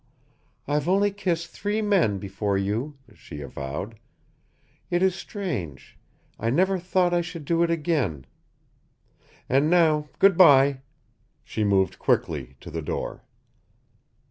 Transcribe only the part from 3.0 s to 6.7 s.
she avowed. "It is strange. I